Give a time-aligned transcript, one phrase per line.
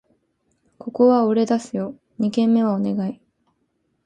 [0.79, 1.95] ここは俺出すよ！
[2.17, 3.21] 二軒目はお願い